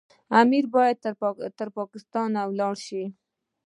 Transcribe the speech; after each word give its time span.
امیر 0.41 0.65
باید 0.73 0.97
ترکستان 1.69 2.29
ته 2.35 2.41
ولاړ 2.49 2.75
شي. 2.85 3.03